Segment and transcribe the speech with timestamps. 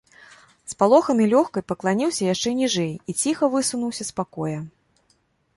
[0.71, 4.59] Спалоханы лёкай пакланіўся яшчэ ніжэй і ціха высунуўся з пакоя.